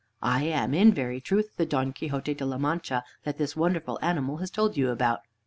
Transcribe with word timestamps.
I 0.23 0.45
am 0.45 0.73
in 0.73 0.91
very 0.95 1.21
truth 1.21 1.57
the 1.57 1.65
Don 1.67 1.93
Quixote 1.93 2.33
de 2.33 2.43
la 2.43 2.57
Mancha 2.57 3.03
that 3.23 3.37
this 3.37 3.55
wonderful 3.55 3.99
animal 4.01 4.37
has 4.37 4.49
told 4.49 4.75
you 4.75 4.89
about." 4.89 5.19